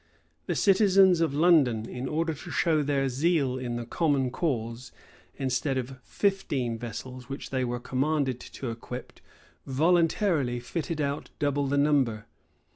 The 0.47 0.55
citizens 0.55 1.21
of 1.21 1.35
London, 1.35 1.87
in 1.87 2.07
order 2.09 2.33
to 2.33 2.49
show 2.49 2.81
their 2.81 3.07
zeal 3.07 3.59
in 3.59 3.75
the 3.75 3.85
common 3.85 4.31
cause, 4.31 4.91
instead 5.37 5.77
of 5.77 6.01
fifteen 6.01 6.79
vessels, 6.79 7.29
which 7.29 7.51
they 7.51 7.63
were 7.63 7.79
commanded 7.79 8.39
to 8.39 8.71
equip, 8.71 9.19
voluntarily 9.67 10.59
fitted 10.59 11.01
out 11.01 11.29
double 11.37 11.67
the 11.67 11.77
number. 11.77 12.25